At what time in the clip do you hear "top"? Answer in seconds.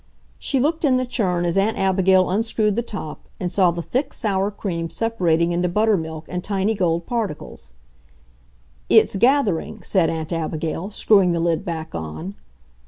2.81-3.27